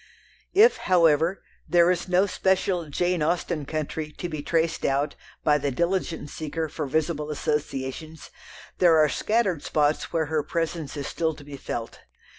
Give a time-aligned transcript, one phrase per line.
[0.55, 5.69] If, however, there is no special "Jane Austen country" to be traced out by the
[5.69, 8.31] diligent seeker for visible associations,
[8.79, 11.99] there are scattered spots where her presence is still to be felt.